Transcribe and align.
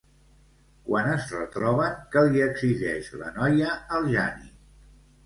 Quan 0.85 1.09
es 1.15 1.27
retroben, 1.35 1.99
què 2.15 2.23
li 2.29 2.41
exigeix 2.45 3.11
la 3.25 3.29
noia 3.37 3.77
al 3.99 4.09
Jani? 4.15 4.51